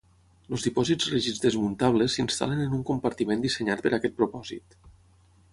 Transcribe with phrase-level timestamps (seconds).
[0.55, 4.79] Els dipòsits rígids desmuntables s'instal·len en un compartiment dissenyat per a aquest propòsit.